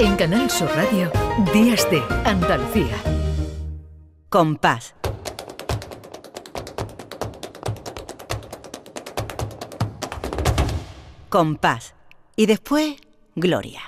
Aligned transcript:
En 0.00 0.14
Canal 0.14 0.48
Sur 0.48 0.68
Radio, 0.76 1.10
Días 1.52 1.90
de 1.90 2.00
Andalucía. 2.24 2.94
Compás. 4.28 4.94
Compás. 11.28 11.96
Y 12.36 12.46
después, 12.46 12.94
Gloria. 13.34 13.80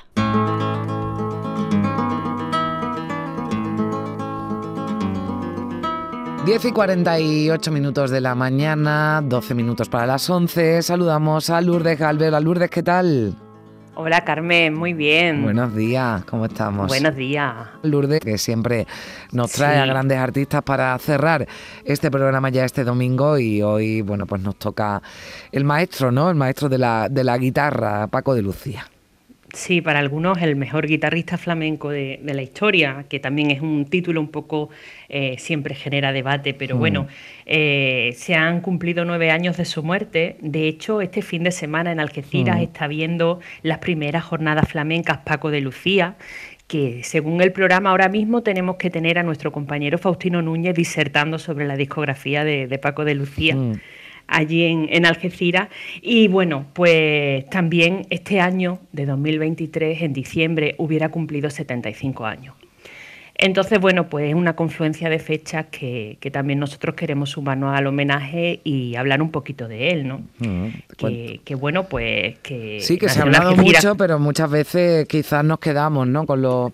Diez 6.44 6.64
y 6.64 6.72
48 6.72 7.70
minutos 7.70 8.10
de 8.10 8.20
la 8.20 8.34
mañana, 8.34 9.22
12 9.24 9.54
minutos 9.54 9.88
para 9.88 10.06
las 10.06 10.28
11. 10.28 10.82
Saludamos 10.82 11.50
a 11.50 11.60
Lourdes 11.60 12.00
Galvez. 12.00 12.32
Lourdes, 12.42 12.68
¿qué 12.68 12.82
tal? 12.82 13.49
Hola 13.96 14.24
Carmen, 14.24 14.74
muy 14.74 14.92
bien. 14.94 15.42
Buenos 15.42 15.74
días, 15.74 16.24
¿cómo 16.24 16.46
estamos? 16.46 16.86
Buenos 16.86 17.16
días. 17.16 17.54
Lourdes, 17.82 18.20
que 18.20 18.38
siempre 18.38 18.86
nos 19.32 19.50
trae 19.52 19.78
a 19.78 19.86
grandes 19.86 20.16
artistas 20.16 20.62
para 20.62 20.96
cerrar 20.98 21.46
este 21.84 22.10
programa 22.10 22.50
ya 22.50 22.64
este 22.64 22.84
domingo 22.84 23.38
y 23.38 23.62
hoy, 23.62 24.02
bueno, 24.02 24.26
pues 24.26 24.42
nos 24.42 24.56
toca 24.56 25.02
el 25.50 25.64
maestro, 25.64 26.12
¿no? 26.12 26.30
El 26.30 26.36
maestro 26.36 26.68
de 26.68 26.78
la, 26.78 27.08
de 27.08 27.24
la 27.24 27.36
guitarra, 27.36 28.06
Paco 28.06 28.34
de 28.34 28.42
Lucía. 28.42 28.86
Sí, 29.52 29.80
para 29.80 29.98
algunos 29.98 30.40
el 30.42 30.54
mejor 30.54 30.86
guitarrista 30.86 31.36
flamenco 31.36 31.90
de, 31.90 32.20
la 32.22 32.42
historia, 32.42 33.04
que 33.08 33.18
también 33.18 33.50
es 33.50 33.60
un 33.60 33.84
título 33.84 34.20
un 34.20 34.28
poco, 34.28 34.70
eh, 35.08 35.36
siempre 35.38 35.74
genera 35.74 36.12
debate, 36.12 36.54
pero 36.54 36.76
mm. 36.76 36.78
bueno, 36.78 37.08
eh, 37.46 38.14
se 38.16 38.34
han 38.34 38.60
cumplido 38.60 39.04
nueve 39.04 39.30
años 39.30 39.56
de 39.56 39.64
su 39.64 39.82
muerte. 39.82 40.36
De 40.40 40.68
hecho, 40.68 41.00
este 41.00 41.22
fin 41.22 41.42
de 41.42 41.50
semana 41.50 41.90
en 41.90 41.98
Algeciras 41.98 42.58
mm. 42.58 42.62
está 42.62 42.86
viendo 42.86 43.40
las 43.62 43.78
primeras 43.78 44.24
jornadas 44.24 44.68
flamencas 44.68 45.18
Paco 45.18 45.50
de 45.50 45.60
Lucía, 45.60 46.14
que 46.68 47.02
según 47.02 47.40
el 47.40 47.50
programa 47.50 47.90
ahora 47.90 48.08
mismo 48.08 48.42
tenemos 48.42 48.76
que 48.76 48.90
tener 48.90 49.18
a 49.18 49.24
nuestro 49.24 49.50
compañero 49.50 49.98
Faustino 49.98 50.42
Núñez 50.42 50.76
disertando 50.76 51.40
sobre 51.40 51.66
la 51.66 51.76
discografía 51.76 52.44
de, 52.44 52.78
Paco 52.78 53.04
de 53.04 53.16
Lucía. 53.16 53.56
Mm 53.56 53.80
allí 54.30 54.64
en, 54.64 55.04
Algeciras. 55.04 55.68
Y 56.00 56.28
bueno, 56.28 56.66
pues 56.72 57.48
también 57.50 58.06
este 58.10 58.40
año 58.40 58.78
de 58.92 59.06
2023, 59.06 60.02
en 60.02 60.12
diciembre, 60.12 60.74
hubiera 60.78 61.10
cumplido 61.10 61.50
75 61.50 62.24
años. 62.24 62.54
Entonces, 63.42 63.80
bueno, 63.80 64.06
pues 64.08 64.28
es 64.28 64.34
una 64.34 64.54
confluencia 64.54 65.08
de 65.08 65.18
fechas 65.18 65.66
que, 65.70 66.18
también 66.30 66.58
nosotros 66.58 66.94
queremos 66.94 67.30
sumarnos 67.30 67.74
al 67.76 67.86
homenaje 67.86 68.60
y 68.64 68.96
hablar 68.96 69.22
un 69.22 69.30
poquito 69.30 69.66
de 69.66 69.88
él, 69.88 70.06
¿no? 70.06 70.20
Mm, 70.38 71.38
que, 71.42 71.54
bueno, 71.54 71.84
pues 71.84 72.38
que... 72.40 72.80
Sí, 72.80 72.98
que 72.98 73.08
se 73.08 73.20
ha 73.20 73.22
hablado 73.22 73.56
mucho, 73.56 73.96
pero 73.96 74.18
muchas 74.18 74.50
veces 74.50 75.08
quizás 75.08 75.42
nos 75.42 75.58
quedamos, 75.58 76.06
¿no? 76.06 76.26
Con 76.26 76.42
los 76.42 76.72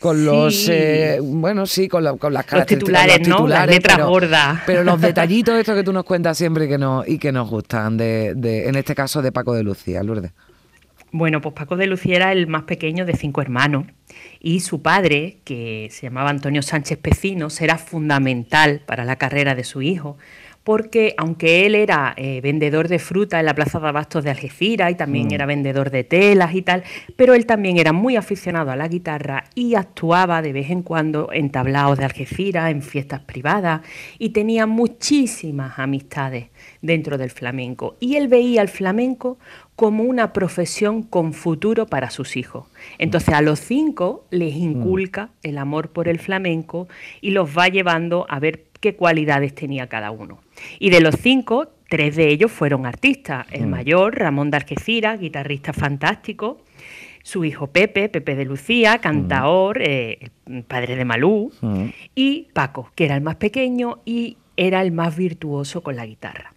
con 0.00 0.24
los 0.24 0.68
eh, 0.68 1.18
bueno 1.22 1.66
sí 1.66 1.86
con, 1.86 2.18
con 2.18 2.32
las 2.32 2.50
los 2.50 2.66
titulares, 2.66 3.28
¿no? 3.28 3.46
las 3.46 3.66
letras 3.66 4.04
gordas. 4.04 4.60
pero 4.66 4.82
los 4.82 5.00
detallitos 5.00 5.54
estos 5.56 5.76
que 5.76 5.84
tú 5.84 5.92
nos 5.92 6.04
cuentas 6.04 6.36
siempre 6.38 6.64
y 6.64 6.68
que 6.68 6.78
nos 6.78 7.06
y 7.06 7.18
que 7.18 7.30
nos 7.30 7.48
gustan 7.48 7.96
de, 7.96 8.34
de, 8.34 8.68
en 8.68 8.76
este 8.76 8.94
caso 8.94 9.20
de 9.20 9.30
Paco 9.30 9.54
de 9.54 9.62
Lucía 9.62 10.02
Lourdes. 10.02 10.32
Bueno 11.12 11.40
pues 11.40 11.54
Paco 11.54 11.76
de 11.76 11.86
Lucía 11.86 12.16
era 12.16 12.32
el 12.32 12.46
más 12.46 12.62
pequeño 12.62 13.04
de 13.04 13.14
cinco 13.14 13.42
hermanos 13.42 13.84
y 14.40 14.60
su 14.60 14.80
padre 14.80 15.38
que 15.44 15.88
se 15.90 16.06
llamaba 16.06 16.30
Antonio 16.30 16.62
Sánchez 16.62 16.98
Pecino 16.98 17.50
será 17.50 17.76
fundamental 17.76 18.80
para 18.86 19.04
la 19.04 19.16
carrera 19.16 19.54
de 19.54 19.64
su 19.64 19.82
hijo 19.82 20.16
porque 20.64 21.14
aunque 21.16 21.66
él 21.66 21.74
era 21.74 22.14
eh, 22.16 22.40
vendedor 22.42 22.88
de 22.88 22.98
fruta 22.98 23.40
en 23.40 23.46
la 23.46 23.54
Plaza 23.54 23.80
de 23.80 23.88
Abastos 23.88 24.24
de 24.24 24.30
Algeciras 24.30 24.90
y 24.90 24.94
también 24.94 25.28
mm. 25.28 25.32
era 25.32 25.46
vendedor 25.46 25.90
de 25.90 26.04
telas 26.04 26.54
y 26.54 26.62
tal, 26.62 26.84
pero 27.16 27.34
él 27.34 27.46
también 27.46 27.78
era 27.78 27.92
muy 27.92 28.16
aficionado 28.16 28.70
a 28.70 28.76
la 28.76 28.88
guitarra 28.88 29.44
y 29.54 29.74
actuaba 29.74 30.42
de 30.42 30.52
vez 30.52 30.70
en 30.70 30.82
cuando 30.82 31.30
en 31.32 31.50
tablaos 31.50 31.98
de 31.98 32.04
Algeciras, 32.04 32.70
en 32.70 32.82
fiestas 32.82 33.20
privadas 33.20 33.80
y 34.18 34.30
tenía 34.30 34.66
muchísimas 34.66 35.78
amistades 35.78 36.46
dentro 36.82 37.18
del 37.18 37.30
flamenco. 37.30 37.96
Y 38.00 38.16
él 38.16 38.28
veía 38.28 38.62
el 38.62 38.68
flamenco 38.68 39.38
como 39.76 40.04
una 40.04 40.34
profesión 40.34 41.02
con 41.02 41.32
futuro 41.32 41.86
para 41.86 42.10
sus 42.10 42.36
hijos. 42.36 42.66
Entonces 42.98 43.34
a 43.34 43.40
los 43.40 43.60
cinco 43.60 44.26
les 44.30 44.54
mm. 44.54 44.62
inculca 44.62 45.30
el 45.42 45.56
amor 45.56 45.88
por 45.90 46.06
el 46.06 46.18
flamenco 46.18 46.86
y 47.22 47.30
los 47.30 47.56
va 47.56 47.68
llevando 47.68 48.26
a 48.28 48.38
ver 48.40 48.69
qué 48.80 48.96
cualidades 48.96 49.54
tenía 49.54 49.88
cada 49.88 50.10
uno. 50.10 50.40
Y 50.78 50.90
de 50.90 51.00
los 51.00 51.14
cinco, 51.16 51.68
tres 51.88 52.16
de 52.16 52.28
ellos 52.28 52.50
fueron 52.50 52.86
artistas. 52.86 53.46
El 53.50 53.66
mm. 53.66 53.70
mayor, 53.70 54.18
Ramón 54.18 54.50
de 54.50 54.56
guitarrista 55.16 55.72
fantástico. 55.72 56.62
Su 57.22 57.44
hijo 57.44 57.66
Pepe, 57.66 58.08
Pepe 58.08 58.34
de 58.34 58.46
Lucía, 58.46 58.98
cantaor, 58.98 59.78
mm. 59.78 59.82
eh, 59.84 60.30
padre 60.66 60.96
de 60.96 61.04
Malú. 61.04 61.52
Mm. 61.60 61.84
Y 62.14 62.48
Paco, 62.54 62.90
que 62.94 63.04
era 63.04 63.14
el 63.14 63.20
más 63.20 63.36
pequeño 63.36 64.00
y 64.04 64.38
era 64.56 64.82
el 64.82 64.92
más 64.92 65.16
virtuoso 65.16 65.82
con 65.82 65.96
la 65.96 66.06
guitarra. 66.06 66.54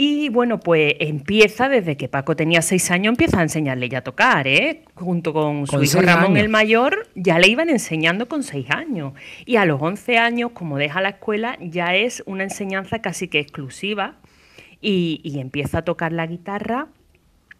Y 0.00 0.28
bueno, 0.28 0.60
pues 0.60 0.94
empieza 1.00 1.68
desde 1.68 1.96
que 1.96 2.08
Paco 2.08 2.36
tenía 2.36 2.62
seis 2.62 2.88
años, 2.92 3.10
empieza 3.10 3.40
a 3.40 3.42
enseñarle 3.42 3.88
ya 3.88 3.98
a 3.98 4.02
tocar, 4.02 4.46
¿eh? 4.46 4.84
Junto 4.94 5.32
con 5.32 5.66
su 5.66 5.82
hijo 5.82 6.00
Ramón 6.00 6.36
el 6.36 6.48
mayor, 6.48 7.08
ya 7.16 7.40
le 7.40 7.48
iban 7.48 7.68
enseñando 7.68 8.28
con 8.28 8.44
seis 8.44 8.70
años. 8.70 9.14
Y 9.44 9.56
a 9.56 9.64
los 9.64 9.82
once 9.82 10.16
años, 10.16 10.52
como 10.54 10.78
deja 10.78 11.00
la 11.00 11.08
escuela, 11.08 11.58
ya 11.60 11.96
es 11.96 12.22
una 12.26 12.44
enseñanza 12.44 13.00
casi 13.00 13.26
que 13.26 13.40
exclusiva 13.40 14.14
y, 14.80 15.36
empieza 15.40 15.78
a 15.78 15.82
tocar 15.82 16.12
la 16.12 16.28
guitarra 16.28 16.86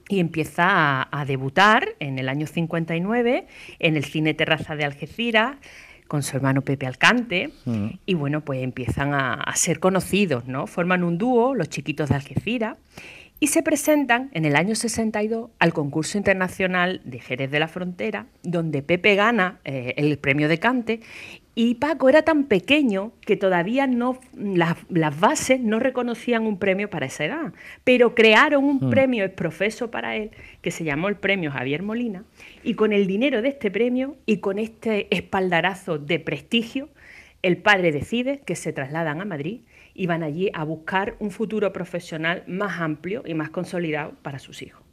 y 0.09 0.21
empieza 0.21 0.65
a, 0.69 1.09
a, 1.11 1.25
debutar 1.25 1.89
en 1.99 2.21
el 2.21 2.29
año 2.29 2.47
59 2.47 3.49
en 3.81 3.97
el 3.97 4.05
Cine 4.05 4.33
Terraza 4.33 4.77
de 4.77 4.85
Algeciras 4.85 5.57
con 6.09 6.23
su 6.23 6.37
hermano 6.37 6.63
Pepe 6.63 6.87
Alcante, 6.87 7.53
mm. 7.67 7.87
y 8.07 8.15
bueno, 8.15 8.41
pues 8.41 8.63
empiezan 8.63 9.15
a, 9.15 9.45
ser 9.55 9.79
conocidos, 9.79 10.47
¿no? 10.47 10.67
Forman 10.67 11.05
un 11.05 11.19
dúo, 11.19 11.55
los 11.55 11.69
chiquitos 11.69 12.09
de 12.09 12.17
Algeciras, 12.17 12.77
y 13.41 13.49
se 13.49 13.63
presentan 13.63 14.31
en 14.33 14.45
el 14.45 14.57
año 14.57 14.75
62 14.75 15.51
al 15.59 15.73
concurso 15.73 16.19
internacional 16.19 17.01
de 17.05 17.21
Jerez 17.21 17.51
de 17.51 17.61
la 17.61 17.69
Frontera, 17.69 18.27
donde 18.43 18.83
Pepe 18.83 19.15
gana 19.15 19.61
eh, 19.65 19.95
el 19.97 20.19
premio 20.19 20.49
de 20.49 20.59
cante 20.59 21.01
y 21.61 21.75
Paco 21.75 22.09
era 22.09 22.23
tan 22.23 22.45
pequeño 22.45 23.11
que 23.21 23.37
todavía 23.37 23.89
no 23.89 24.21
las, 24.37 24.77
bases 25.19 25.61
no 25.61 25.81
reconocían 25.81 26.47
un 26.47 26.57
premio 26.57 26.89
para 26.89 27.07
esa 27.07 27.25
edad, 27.25 27.53
pero 27.83 28.15
crearon 28.15 28.63
un 28.63 28.77
mm. 28.77 28.91
premio 28.91 29.25
exprofeso 29.25 29.91
para 29.91 30.15
él 30.15 30.31
que 30.63 30.71
se 30.71 30.85
llamó 30.85 31.09
el 31.09 31.17
premio 31.17 31.51
Javier 31.51 31.83
Molina 31.83 32.23
y 32.63 32.75
con 32.75 32.93
el 32.93 33.09
dinero 33.09 33.43
de 33.43 33.49
este 33.49 33.73
premio 33.73 34.17
y 34.25 34.37
con 34.37 34.61
este 34.61 35.09
espaldarazo 35.11 35.99
de 35.99 36.21
prestigio, 36.21 36.91
el 37.43 37.59
padre 37.59 37.93
decide 37.93 38.41
que 38.41 38.57
se 38.57 38.73
trasladan 38.73 39.21
a 39.21 39.25
Madrid 39.25 39.61
y 39.95 40.07
van 40.07 40.23
allí 40.23 40.51
a 40.55 40.65
buscar 40.65 41.17
un 41.21 41.31
futuro 41.31 41.73
profesional 41.73 42.43
más 42.47 42.81
amplio 42.81 43.23
y 43.27 43.35
más 43.35 43.51
consolidado 43.51 44.15
para 44.23 44.39
sus 44.39 44.63
hijos. 44.63 44.88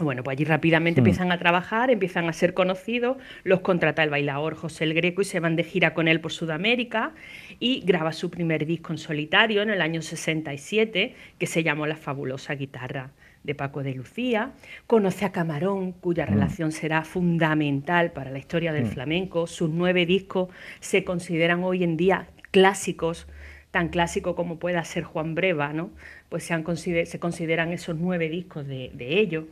Bueno, 0.00 0.24
pues 0.24 0.36
allí 0.36 0.44
rápidamente 0.44 1.00
hmm. 1.00 1.04
empiezan 1.04 1.32
a 1.32 1.38
trabajar, 1.38 1.90
empiezan 1.90 2.28
a 2.28 2.32
ser 2.32 2.52
conocidos, 2.52 3.16
los 3.44 3.60
contrata 3.60 4.02
el 4.02 4.10
bailador 4.10 4.56
José 4.56 4.84
el 4.84 4.94
Greco 4.94 5.22
y 5.22 5.24
se 5.24 5.38
van 5.40 5.54
de 5.54 5.62
gira 5.62 5.94
con 5.94 6.08
él 6.08 6.20
por 6.20 6.32
Sudamérica 6.32 7.12
y 7.60 7.80
graba 7.84 8.12
su 8.12 8.30
primer 8.30 8.66
disco 8.66 8.92
en 8.92 8.98
solitario 8.98 9.62
en 9.62 9.70
el 9.70 9.80
año 9.80 10.02
67 10.02 11.14
que 11.38 11.46
se 11.46 11.62
llamó 11.62 11.86
La 11.86 11.96
fabulosa 11.96 12.54
guitarra 12.54 13.12
de 13.44 13.54
Paco 13.54 13.82
de 13.82 13.94
Lucía, 13.94 14.52
conoce 14.86 15.26
a 15.26 15.30
Camarón, 15.30 15.92
cuya 15.92 16.24
hmm. 16.24 16.30
relación 16.30 16.72
será 16.72 17.04
fundamental 17.04 18.10
para 18.10 18.30
la 18.30 18.38
historia 18.38 18.72
del 18.72 18.86
hmm. 18.86 18.92
flamenco, 18.92 19.46
sus 19.46 19.70
nueve 19.70 20.06
discos 20.06 20.48
se 20.80 21.04
consideran 21.04 21.62
hoy 21.62 21.84
en 21.84 21.96
día 21.96 22.28
clásicos 22.50 23.28
tan 23.70 23.88
clásico 23.88 24.36
como 24.36 24.60
pueda 24.60 24.84
ser 24.84 25.02
Juan 25.02 25.34
Breva, 25.34 25.72
¿no? 25.72 25.90
Pues 26.28 26.44
se, 26.44 27.06
se 27.06 27.18
consideran 27.18 27.72
esos 27.72 27.96
nueve 27.96 28.28
discos 28.28 28.68
de, 28.68 28.92
de 28.94 29.18
ellos. 29.18 29.46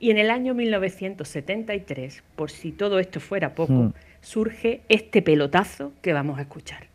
Y 0.00 0.10
en 0.10 0.18
el 0.18 0.30
año 0.30 0.54
1973, 0.54 2.22
por 2.36 2.50
si 2.50 2.72
todo 2.72 2.98
esto 2.98 3.20
fuera 3.20 3.54
poco, 3.54 3.72
hmm. 3.72 3.92
surge 4.20 4.82
este 4.88 5.22
pelotazo 5.22 5.92
que 6.02 6.12
vamos 6.12 6.38
a 6.38 6.42
escuchar. 6.42 6.86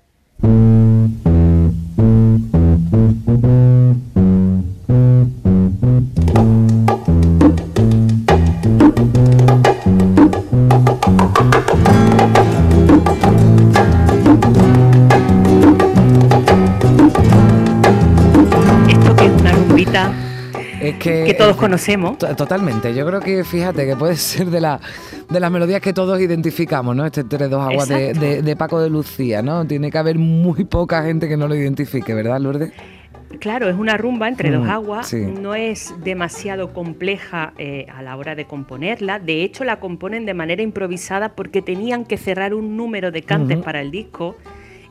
Que, 20.99 21.35
todos 21.37 21.55
conocemos. 21.55 22.17
Totalmente. 22.17 22.93
Yo 22.93 23.05
creo 23.05 23.19
que, 23.19 23.43
fíjate, 23.43 23.85
que 23.85 23.95
puede 23.95 24.15
ser 24.17 24.47
de, 24.47 24.61
la, 24.61 24.79
de 25.29 25.39
las 25.39 25.51
melodías 25.51 25.81
que 25.81 25.93
todos 25.93 26.19
identificamos, 26.19 26.95
¿no? 26.95 27.05
Este 27.05 27.21
Entre 27.21 27.47
dos 27.47 27.61
aguas 27.61 27.87
de, 27.87 28.55
Paco 28.57 28.79
de 28.79 28.89
Lucía, 28.89 29.41
¿no? 29.41 29.65
Tiene 29.65 29.89
que 29.89 29.97
haber 29.97 30.17
muy 30.17 30.65
poca 30.65 31.03
gente 31.03 31.27
que 31.27 31.37
no 31.37 31.47
lo 31.47 31.55
identifique, 31.55 32.13
¿verdad, 32.13 32.39
Lourdes? 32.39 32.71
Claro, 33.39 33.67
es 33.67 33.75
una 33.75 33.97
rumba 33.97 34.27
entre 34.27 34.51
dos 34.51 34.65
Mm, 34.65 34.69
aguas, 34.69 35.07
sí. 35.07 35.17
no 35.17 35.55
es 35.55 35.93
demasiado 36.03 36.71
compleja 36.71 37.53
eh, 37.57 37.87
a 37.93 38.03
la 38.03 38.15
hora 38.15 38.35
de 38.35 38.45
componerla, 38.45 39.17
de 39.17 39.43
hecho 39.43 39.63
la 39.63 39.79
componen 39.79 40.27
de 40.27 40.35
manera 40.35 40.61
improvisada 40.61 41.29
porque 41.29 41.63
tenían 41.63 42.05
que 42.05 42.17
cerrar 42.17 42.53
un 42.53 42.77
número 42.77 43.11
de 43.11 43.23
cantes 43.23 43.57
para 43.57 43.81
el 43.81 43.89
disco 43.89 44.35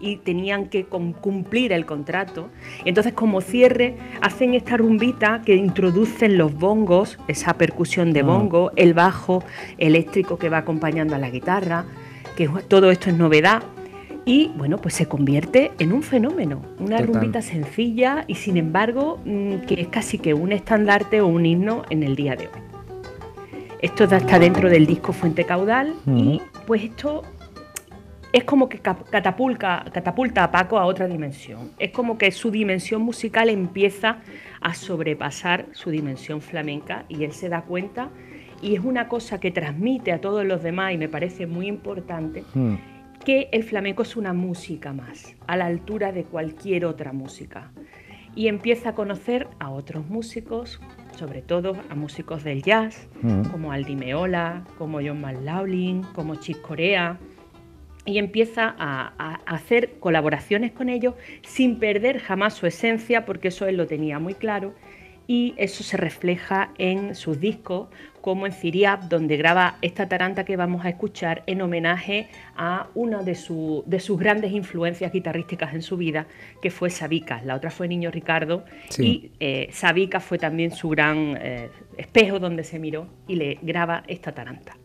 y 0.03 0.17
tenían 0.17 0.67
que 0.67 0.85
cum- 0.85 1.13
cumplir 1.15 1.73
el 1.73 1.87
contrato. 1.87 2.51
Entonces 2.85 3.15
como 3.15 3.41
cierre 3.41 3.97
hacen 4.21 4.53
esta 4.53 4.77
rumbita 4.77 5.41
que 5.47 5.55
introducen 5.57 6.37
los 6.37 6.53
bongos, 6.55 7.19
esa 7.29 7.55
percusión 7.55 8.13
de 8.13 8.21
Ah. 8.21 8.25
bongo, 8.25 8.73
el 8.77 8.93
bajo 8.93 9.43
eléctrico 9.79 10.37
que 10.39 10.49
va 10.51 10.59
acompañando 10.59 11.15
a 11.15 11.19
la 11.19 11.31
guitarra, 11.31 11.87
que 12.37 12.51
todo 12.69 12.91
esto 12.91 13.09
es 13.09 13.17
novedad. 13.17 13.63
Y 14.25 14.51
bueno, 14.57 14.79
pues 14.79 14.95
se 14.95 15.07
convierte 15.07 15.73
en 15.81 15.93
un 15.93 16.03
fenómeno, 16.03 16.63
una 16.79 16.99
Total. 16.99 17.07
rumbita 17.07 17.43
sencilla 17.43 18.25
y 18.29 18.35
sin 18.37 18.57
embargo 18.57 19.19
mm, 19.25 19.67
que 19.67 19.81
es 19.81 19.89
casi 19.89 20.19
que 20.19 20.33
un 20.35 20.53
estandarte 20.53 21.21
o 21.21 21.27
un 21.27 21.45
himno 21.47 21.83
en 21.91 22.03
el 22.03 22.15
día 22.17 22.37
de 22.37 22.45
hoy. 22.47 22.61
Esto 23.81 24.05
está 24.05 24.39
dentro 24.39 24.69
del 24.71 24.87
disco 24.87 25.13
Fuente 25.13 25.45
Caudal 25.45 25.95
y 26.07 26.41
pues 26.69 26.85
esto 26.85 27.23
es 28.33 28.45
como 28.45 28.69
que 28.69 28.79
catapulta, 28.79 29.85
catapulta 29.93 30.45
a 30.45 30.51
Paco 30.51 30.79
a 30.79 30.87
otra 30.87 31.07
dimensión. 31.07 31.71
Es 31.79 31.91
como 31.91 32.17
que 32.19 32.31
su 32.33 32.51
dimensión 32.51 33.03
musical 33.03 33.49
empieza 33.51 34.19
a 34.61 34.75
sobrepasar 34.75 35.67
su 35.73 35.91
dimensión 35.91 36.41
flamenca 36.41 37.05
y 37.09 37.25
él 37.25 37.33
se 37.33 37.49
da 37.49 37.63
cuenta 37.63 38.09
y 38.63 38.75
es 38.75 38.81
una 38.81 39.09
cosa 39.09 39.41
que 39.41 39.51
transmite 39.51 40.13
a 40.13 40.21
todos 40.21 40.45
los 40.45 40.63
demás 40.63 40.93
y 40.95 40.99
me 40.99 41.09
parece 41.09 41.47
muy 41.47 41.67
importante 41.67 42.45
Mm. 42.55 42.75
que 43.25 43.49
el 43.53 43.65
flamenco 43.65 44.03
es 44.03 44.17
una 44.17 44.33
música 44.33 44.93
más, 44.93 45.35
a 45.47 45.57
la 45.57 45.67
altura 45.67 46.11
de 46.13 46.25
cualquier 46.25 46.85
otra 46.87 47.13
música. 47.13 47.71
Y 48.35 48.49
empieza 48.49 48.91
a 48.91 48.95
conocer 48.95 49.47
a 49.61 49.69
otros 49.71 50.09
músicos, 50.09 50.81
sobre 51.17 51.43
todo 51.43 51.77
a 51.91 51.95
músicos 51.95 52.45
del 52.45 52.63
jazz, 52.63 53.09
Mm. 53.21 53.43
como 53.51 53.73
Aldi 53.73 53.95
Meola, 53.95 54.65
como 54.79 54.99
John 54.99 55.21
McLaughlin, 55.21 56.03
como 56.15 56.37
Chick 56.37 56.61
Corea, 56.63 57.19
y 58.05 58.19
empieza 58.19 58.75
a, 58.79 59.13
a 59.19 59.35
hacer 59.55 59.95
colaboraciones 60.01 60.73
con 60.73 60.89
ellos 60.89 61.15
sin 61.43 61.79
perder 61.79 62.19
jamás 62.19 62.55
su 62.55 62.67
esencia, 62.67 63.25
porque 63.25 63.49
eso 63.49 63.67
él 63.67 63.77
lo 63.77 63.87
tenía 63.87 64.19
muy 64.19 64.35
claro, 64.35 64.75
y 65.29 65.55
eso 65.57 65.85
se 65.85 65.97
refleja 65.97 66.71
en 66.79 67.15
sus 67.15 67.39
discos, 67.39 67.89
como 68.21 68.45
en 68.47 68.53
Ciriab, 68.53 69.09
donde 69.09 69.37
graba 69.37 69.77
esta 69.81 70.09
taranta 70.09 70.45
que 70.45 70.57
vamos 70.57 70.85
a 70.85 70.89
escuchar 70.89 71.43
en 71.47 71.63
homenaje 71.63 72.29
a 72.57 72.89
una 72.95 73.23
de, 73.23 73.37
su- 73.37 73.85
de 73.87 74.01
sus 74.01 74.19
grandes 74.19 74.51
influencias 74.53 75.13
guitarrísticas 75.13 75.75
en 75.75 75.83
su 75.83 75.97
vida, 75.97 76.27
que 76.61 76.71
fue 76.71 76.91
Sabica. 76.91 77.41
La 77.45 77.55
otra 77.55 77.71
fue 77.71 77.87
Niño 77.89 78.11
Ricardo, 78.11 78.65
Sí. 78.91 79.03
y 79.07 79.31
eh, 79.41 79.69
Sabica 79.71 80.19
fue 80.19 80.39
también 80.39 80.73
su 80.73 80.89
gran 80.89 81.39
eh, 81.41 81.69
espejo 81.97 82.41
donde 82.41 82.65
se 82.65 82.79
miró 82.81 83.07
y 83.29 83.37
le 83.37 83.59
graba 83.63 84.03
esta 84.09 84.33
taranta. 84.33 84.77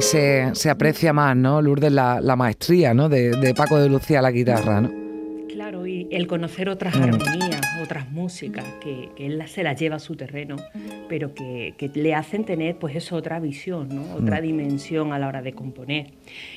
Se, 0.00 0.50
se 0.54 0.70
aprecia 0.70 1.12
más, 1.12 1.36
¿no, 1.36 1.60
Lourdes, 1.62 1.92
la, 1.92 2.20
la 2.20 2.36
maestría, 2.36 2.94
¿no? 2.94 3.08
De, 3.08 3.30
de 3.30 3.54
Paco 3.54 3.78
de 3.78 3.88
Lucía 3.88 4.18
a 4.20 4.22
la 4.22 4.30
guitarra, 4.30 4.80
¿no? 4.80 4.90
Claro, 5.48 5.86
y 5.86 6.08
el 6.10 6.26
conocer 6.26 6.68
otras 6.68 6.94
Mm. 6.96 7.02
armonías, 7.02 7.60
otras 7.82 8.10
músicas, 8.10 8.64
que, 8.80 9.10
que 9.14 9.26
él 9.26 9.42
se 9.46 9.62
las 9.62 9.78
lleva 9.78 9.96
a 9.96 9.98
su 9.98 10.16
terreno, 10.16 10.56
pero 11.08 11.34
que, 11.34 11.74
que 11.76 11.88
le 11.94 12.14
hacen 12.14 12.44
tener, 12.44 12.76
pues 12.76 12.96
eso, 12.96 13.16
otra 13.16 13.38
visión, 13.40 13.88
¿no? 13.94 14.14
Otra 14.14 14.38
Mm. 14.40 14.42
dimensión 14.42 15.12
a 15.12 15.18
la 15.18 15.28
hora 15.28 15.42
de 15.42 15.52
componer. 15.52 16.12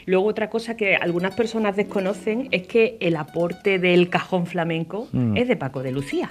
Luego 0.06 0.26
otra 0.28 0.50
cosa 0.50 0.78
que 0.78 0.96
algunas 0.96 1.36
personas 1.36 1.76
desconocen 1.76 2.48
es 2.52 2.66
que 2.66 2.98
el 3.02 3.16
aporte 3.18 3.78
del 3.78 4.10
cajón 4.10 4.46
flamenco 4.46 5.08
Mm. 5.12 5.36
es 5.38 5.48
de 5.48 5.56
Paco 5.58 5.84
de 5.84 5.92
Lucía. 5.92 6.30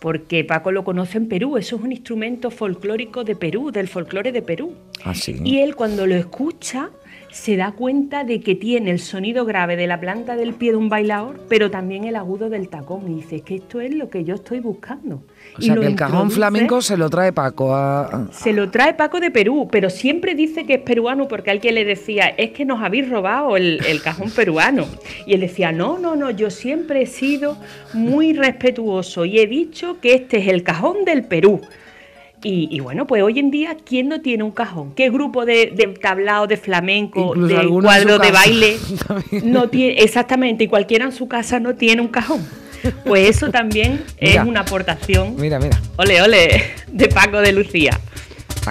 Porque 0.00 0.44
Paco 0.44 0.70
lo 0.70 0.84
conoce 0.84 1.18
en 1.18 1.28
Perú, 1.28 1.56
eso 1.56 1.76
es 1.76 1.82
un 1.82 1.92
instrumento 1.92 2.50
folclórico 2.50 3.24
de 3.24 3.34
Perú, 3.34 3.70
del 3.72 3.88
folclore 3.88 4.32
de 4.32 4.42
Perú. 4.42 4.74
Así. 5.04 5.40
Y 5.44 5.58
él 5.58 5.74
cuando 5.74 6.06
lo 6.06 6.14
escucha 6.14 6.90
se 7.30 7.56
da 7.56 7.72
cuenta 7.72 8.24
de 8.24 8.40
que 8.40 8.54
tiene 8.54 8.90
el 8.90 8.98
sonido 8.98 9.44
grave 9.44 9.76
de 9.76 9.86
la 9.86 10.00
planta 10.00 10.34
del 10.34 10.54
pie 10.54 10.70
de 10.70 10.76
un 10.78 10.88
bailador, 10.88 11.40
pero 11.48 11.70
también 11.70 12.04
el 12.04 12.16
agudo 12.16 12.48
del 12.48 12.68
tacón. 12.68 13.10
Y 13.10 13.16
dice, 13.16 13.36
es 13.36 13.42
que 13.42 13.56
esto 13.56 13.80
es 13.80 13.94
lo 13.94 14.08
que 14.08 14.24
yo 14.24 14.34
estoy 14.34 14.60
buscando. 14.60 15.16
O 15.16 15.60
Y 15.60 15.66
sea, 15.66 15.74
que 15.76 15.86
el 15.86 15.94
cajón 15.94 16.30
flamenco 16.30 16.80
se 16.80 16.96
lo 16.96 17.10
trae 17.10 17.32
Paco 17.32 17.74
a- 17.74 18.28
Se 18.32 18.52
lo 18.52 18.70
trae 18.70 18.94
Paco 18.94 19.20
de 19.20 19.30
Perú, 19.30 19.68
pero 19.70 19.90
siempre 19.90 20.34
dice 20.34 20.64
que 20.64 20.74
es 20.74 20.80
peruano 20.80 21.28
porque 21.28 21.50
alguien 21.50 21.74
le 21.74 21.84
decía, 21.84 22.28
es 22.28 22.50
que 22.50 22.64
nos 22.64 22.82
habéis 22.82 23.08
robado 23.10 23.56
el, 23.56 23.80
el 23.86 24.00
cajón 24.02 24.30
peruano. 24.30 24.86
Y 25.26 25.34
él 25.34 25.40
decía, 25.40 25.70
no, 25.70 25.98
no, 25.98 26.16
no, 26.16 26.30
yo 26.30 26.50
siempre 26.50 27.02
he 27.02 27.06
sido 27.06 27.56
muy 27.92 28.32
respetuoso 28.32 29.24
y 29.24 29.38
he 29.38 29.46
dicho 29.46 29.98
que 30.00 30.14
este 30.14 30.38
es 30.38 30.48
el 30.48 30.62
cajón 30.62 31.04
del 31.04 31.24
Perú. 31.24 31.60
Y, 32.44 32.68
y 32.70 32.80
bueno, 32.80 33.06
pues 33.06 33.22
hoy 33.22 33.38
en 33.38 33.50
día, 33.50 33.76
¿quién 33.84 34.08
no 34.08 34.20
tiene 34.20 34.44
un 34.44 34.52
cajón? 34.52 34.92
¿Qué 34.94 35.10
grupo 35.10 35.44
de, 35.44 35.72
de 35.74 35.88
tablao, 36.00 36.46
de 36.46 36.56
flamenco, 36.56 37.32
Incluso 37.34 37.56
de 37.58 37.68
cuadro 37.68 38.18
de 38.18 38.30
baile 38.30 38.76
no 39.44 39.68
tiene? 39.68 40.00
Exactamente, 40.02 40.64
y 40.64 40.68
cualquiera 40.68 41.04
en 41.04 41.12
su 41.12 41.26
casa 41.26 41.58
no 41.58 41.74
tiene 41.74 42.00
un 42.00 42.08
cajón. 42.08 42.46
Pues 43.04 43.28
eso 43.36 43.50
también 43.50 44.04
Mira. 44.20 44.42
es 44.42 44.48
una 44.48 44.60
aportación, 44.60 45.34
Mira, 45.36 45.58
mira. 45.58 45.80
ole, 45.96 46.22
ole, 46.22 46.62
de 46.86 47.08
Paco 47.08 47.38
de 47.40 47.52
Lucía. 47.52 47.98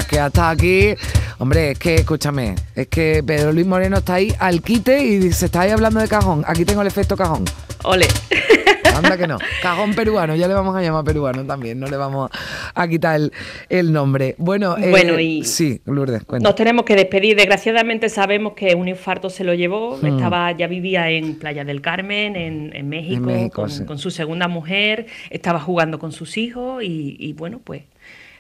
Que 0.09 0.19
hasta 0.19 0.49
aquí... 0.51 0.93
Hombre, 1.39 1.71
es 1.71 1.79
que, 1.79 1.95
escúchame, 1.95 2.55
es 2.75 2.87
que 2.87 3.21
Pedro 3.25 3.51
Luis 3.51 3.65
Moreno 3.67 3.97
está 3.97 4.15
ahí 4.15 4.33
al 4.39 4.61
quite 4.61 5.03
y 5.05 5.31
se 5.33 5.45
está 5.47 5.61
ahí 5.61 5.71
hablando 5.71 5.99
de 5.99 6.07
cajón. 6.07 6.43
Aquí 6.47 6.65
tengo 6.65 6.81
el 6.81 6.87
efecto 6.87 7.15
cajón. 7.17 7.45
Ole. 7.83 8.07
Anda 8.97 9.17
que 9.17 9.27
no. 9.27 9.37
Cajón 9.61 9.93
peruano, 9.93 10.35
ya 10.35 10.47
le 10.47 10.53
vamos 10.53 10.75
a 10.75 10.81
llamar 10.81 11.03
peruano 11.03 11.45
también, 11.45 11.79
no 11.79 11.87
le 11.87 11.97
vamos 11.97 12.29
a 12.73 12.87
quitar 12.87 13.15
el, 13.17 13.31
el 13.69 13.91
nombre. 13.93 14.35
Bueno, 14.37 14.77
eh, 14.77 14.89
Bueno, 14.89 15.19
y- 15.19 15.43
Sí, 15.43 15.81
Lourdes, 15.85 16.23
cuenta. 16.23 16.47
Nos 16.47 16.55
tenemos 16.55 16.85
que 16.85 16.95
despedir. 16.95 17.35
Desgraciadamente 17.35 18.09
sabemos 18.09 18.53
que 18.53 18.75
un 18.75 18.87
infarto 18.87 19.29
se 19.29 19.43
lo 19.43 19.53
llevó. 19.53 19.97
Hmm. 19.97 20.05
Estaba, 20.07 20.51
ya 20.51 20.67
vivía 20.67 21.09
en 21.09 21.35
Playa 21.35 21.63
del 21.63 21.81
Carmen, 21.81 22.35
en, 22.35 22.75
en 22.75 22.89
México, 22.89 23.15
En 23.17 23.25
México, 23.25 23.61
con, 23.61 23.69
sí. 23.69 23.85
con 23.85 23.97
su 23.99 24.11
segunda 24.11 24.47
mujer. 24.47 25.07
Estaba 25.29 25.59
jugando 25.59 25.99
con 25.99 26.11
sus 26.11 26.37
hijos 26.37 26.83
y, 26.83 27.15
y 27.19 27.33
bueno, 27.33 27.59
pues 27.63 27.83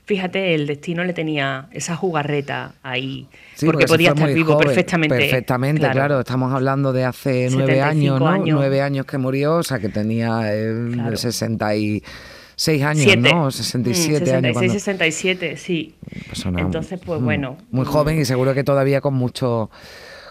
fíjate, 0.07 0.55
el 0.55 0.65
destino 0.65 1.03
le 1.03 1.13
tenía 1.13 1.67
esa 1.71 1.95
jugarreta 1.95 2.73
ahí. 2.81 3.27
Sí, 3.55 3.65
porque, 3.65 3.85
podía 3.85 4.09
estar 4.09 4.33
vivo 4.33 4.53
joven, 4.53 4.67
perfectamente. 4.67 5.17
Perfectamente, 5.17 5.89
claro. 5.91 6.19
Estamos 6.21 6.51
hablando 6.53 6.93
de 6.93 7.03
hace 7.05 7.49
nueve 7.51 7.73
75 7.75 7.83
años, 7.85 8.19
¿no? 8.19 8.27
años. 8.27 8.57
Nueve 8.57 8.81
años 8.81 9.05
que 9.05 9.17
murió, 9.17 9.57
o 9.57 9.63
sea 9.63 9.79
que 9.79 9.89
tenía 9.89 10.39
eh, 10.53 10.73
Claro. 10.93 11.17
66 11.17 12.83
años, 12.83 13.03
Siete. 13.03 13.17
¿no? 13.33 13.47
Mm, 13.47 13.51
67 13.51 14.15
años. 14.15 14.29
66, 14.31 14.53
cuando- 14.53 14.73
67, 14.73 15.57
sí. 15.57 15.95
persona, 16.27 16.61
Entonces, 16.61 16.99
pues 17.05 17.21
mm, 17.21 17.23
bueno. 17.25 17.57
Muy 17.71 17.85
joven 17.85 18.19
y 18.19 18.25
seguro 18.25 18.53
que 18.53 18.63
todavía 18.63 19.01
con 19.01 19.13
mucho 19.13 19.69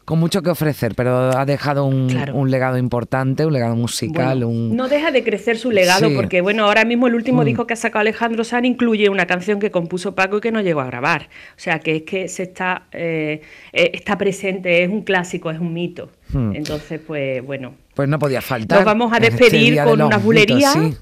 con 0.06 0.18
mucho 0.18 0.40
que 0.40 0.48
ofrecer, 0.50 0.94
pero 0.94 1.36
ha 1.36 1.44
dejado 1.44 1.84
un, 1.84 2.08
Claro. 2.08 2.34
un 2.36 2.50
legado 2.50 2.78
importante, 2.78 3.44
un 3.44 3.52
legado 3.52 3.76
musical, 3.76 4.38
Bueno, 4.44 4.48
un... 4.48 4.74
No 4.76 4.88
deja 4.88 5.10
de 5.10 5.22
crecer 5.22 5.58
su 5.58 5.70
legado 5.70 6.08
Sí. 6.08 6.14
porque, 6.14 6.40
bueno, 6.40 6.64
ahora 6.64 6.84
mismo 6.86 7.08
el 7.08 7.14
último 7.14 7.42
Mm. 7.42 7.44
disco 7.44 7.66
que 7.66 7.74
ha 7.74 7.76
sacado 7.76 8.00
Alejandro 8.00 8.44
Sanz 8.44 8.66
incluye 8.66 9.08
una 9.10 9.26
canción 9.26 9.58
que 9.60 9.70
compuso 9.70 10.14
Paco 10.14 10.38
y 10.38 10.40
que 10.40 10.52
no 10.52 10.62
llegó 10.62 10.80
a 10.80 10.86
grabar. 10.86 11.28
O 11.50 11.58
sea, 11.60 11.80
que 11.80 11.96
es 11.96 12.02
que 12.04 12.28
se 12.28 12.44
está, 12.44 12.84
eh, 12.92 13.42
eh, 13.72 13.90
está 13.94 14.16
presente, 14.16 14.84
es 14.84 14.88
un 14.88 15.02
clásico, 15.02 15.50
es 15.50 15.58
un 15.58 15.74
mito. 15.74 16.08
Mm. 16.30 16.54
Entonces, 16.54 17.00
pues 17.06 17.44
bueno, 17.44 17.74
Pues 17.94 18.08
no 18.08 18.18
podía 18.18 18.40
faltar. 18.40 18.78
nos 18.78 18.84
vamos 18.86 19.12
a 19.12 19.16
este 19.18 19.30
despedir 19.30 19.82
con 19.82 20.00
Mitos, 20.02 20.22
bulerías. 20.22 20.72
sí. 20.72 20.94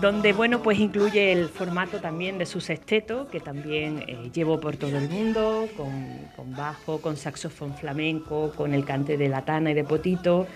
Donde, 0.00 0.32
bueno, 0.32 0.62
pues 0.62 0.78
incluye 0.78 1.32
el 1.32 1.48
formato 1.48 1.98
también 2.00 2.38
de 2.38 2.46
su 2.46 2.60
sexteto, 2.60 3.28
que 3.30 3.40
también 3.40 4.02
eh, 4.06 4.30
llevó 4.32 4.58
por 4.58 4.76
todo 4.76 4.96
el 4.96 5.08
mundo, 5.10 5.68
con, 5.76 6.30
con 6.34 6.56
bajo, 6.56 7.00
con 7.00 7.16
saxofón 7.16 7.74
flamenco, 7.74 8.52
con 8.56 8.72
el 8.72 8.84
cante 8.84 9.18
de 9.18 9.28
latana 9.28 9.72
y 9.72 9.74
de 9.74 9.84
potito, 9.84 10.46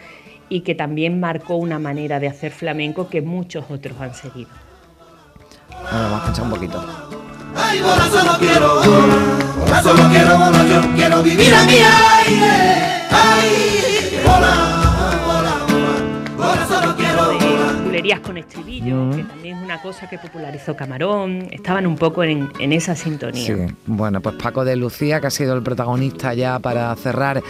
y 0.49 0.61
que 0.61 0.75
también 0.75 1.21
marcó 1.21 1.57
una 1.57 1.79
manera 1.79 2.21
de 2.21 2.29
hacer 2.29 2.53
flamenco 2.53 3.09
que 3.09 3.21
muchos 3.21 3.67
otros 3.71 4.01
han 4.01 4.15
seguido. 4.15 4.51
Bueno, 5.69 5.91
vamos 5.91 6.21
a 6.21 6.25
escuchar 6.25 6.45
un 6.45 6.51
poquito. 6.51 6.85
Ay, 7.57 7.81
bola, 7.81 8.09
solo 8.09 8.39
quiero 8.39 8.83
solo 9.83 10.09
quiero 10.11 10.39
bola, 10.39 10.65
yo 10.65 10.95
quiero 10.95 11.23
vivir 11.23 11.55
a 11.55 11.65
mi 11.65 11.75
aire. 11.75 13.07
Ay, 13.11 14.21
bola, 14.25 14.74
bulerías 18.05 18.21
con 18.21 18.37
estribillo, 18.37 18.97
Mm. 18.97 19.11
que 19.17 19.23
también 19.25 19.57
es 19.59 19.65
una 19.65 19.81
cosa 19.81 20.09
que 20.09 20.19
popularizó 20.19 20.77
Camarón. 20.77 21.49
Estaban 21.51 21.87
un 21.87 21.97
poco 21.97 22.23
en, 22.23 22.51
en 22.59 22.73
esa 22.73 22.95
sintonía. 22.95 23.45
Sí, 23.47 23.75
bueno, 23.87 24.21
pues 24.21 24.37
Paco 24.37 24.65
de 24.65 24.77
Lucía, 24.77 25.21
que 25.21 25.29
ha 25.29 25.31
sido 25.31 25.55
el 25.55 25.63
protagonista 25.63 26.35
ya 26.35 26.59
para 26.59 26.95
cerrar 26.97 27.43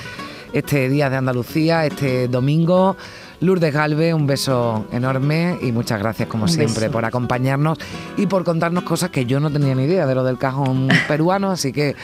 este 0.53 0.89
Día 0.89 1.11
de 1.11 1.17
Andalucía, 1.17 1.85
este 1.85 2.29
domingo. 2.29 2.97
Lourdes 3.41 3.75
Galve, 3.75 4.15
un 4.15 4.27
beso 4.27 4.87
enorme 4.93 5.59
y 5.61 5.71
muchas 5.73 5.99
gracias 5.99 6.29
como 6.29 6.45
Un 6.45 6.49
siempre 6.49 6.83
beso. 6.83 6.93
por 6.93 7.05
acompañarnos 7.05 7.77
y 8.17 8.27
por 8.27 8.43
contarnos 8.45 8.85
cosas 8.85 9.11
que 9.11 9.27
yo 9.27 9.39
no 9.41 9.51
tenía 9.51 9.75
ni 9.75 9.83
idea 9.85 10.07
de 10.07 10.15
lo 10.15 10.23
del 10.25 10.39
cajón 10.39 10.89
peruano, 11.09 11.51
así 11.51 11.73
que 11.73 11.95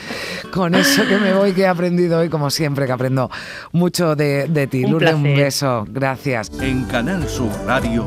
con 0.53 0.75
eso 0.75 1.07
que 1.07 1.17
me 1.19 1.33
voy 1.33 1.53
que 1.53 1.63
he 1.63 1.67
aprendido 1.69 2.19
hoy 2.19 2.29
como 2.29 2.51
siempre, 2.51 2.85
que 2.85 2.93
aprendo 2.93 3.31
mucho 3.73 4.17
de, 4.17 4.49
de 4.49 4.67
ti. 4.67 4.85
Un 4.85 4.91
Lourdes, 4.91 5.15
un 5.15 5.23
placer. 5.23 5.45
beso, 5.45 5.87
gracias. 5.89 6.51
En 6.61 6.85
Canal 6.85 7.27
Sur 7.29 7.49
Radio, 7.65 8.07